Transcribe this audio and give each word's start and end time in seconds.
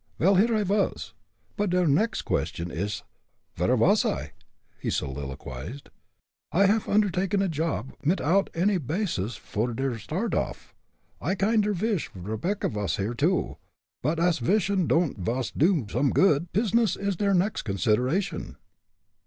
"Vel, 0.17 0.33
here 0.33 0.55
I 0.55 0.63
vas 0.63 1.13
but 1.55 1.69
der 1.69 1.85
next 1.85 2.23
question 2.23 2.71
ish, 2.71 3.03
vere 3.55 3.77
vas 3.77 4.03
I?" 4.03 4.31
he 4.79 4.89
soliloquized. 4.89 5.89
"I 6.51 6.65
haff 6.65 6.89
undertaken 6.89 7.39
a 7.43 7.47
job 7.47 7.93
mitout 8.03 8.49
any 8.55 8.79
bases 8.79 9.37
vor 9.37 9.69
a 9.69 9.99
start 9.99 10.33
off. 10.33 10.73
I 11.21 11.35
kinder 11.35 11.73
vish 11.73 12.09
Rebecca 12.15 12.67
vas 12.69 12.97
here, 12.97 13.13
too 13.13 13.57
but 14.01 14.19
ash 14.19 14.39
vishin' 14.39 14.87
don'd 14.87 15.19
vas 15.19 15.51
do 15.51 15.85
some 15.87 16.09
good, 16.09 16.51
pizness 16.51 16.97
is 16.99 17.15
der 17.17 17.35
next 17.35 17.61
consideration." 17.61 18.57